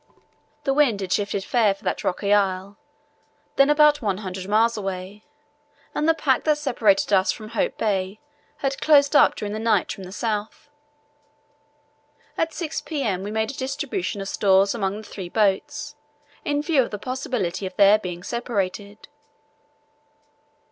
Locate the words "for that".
1.75-2.03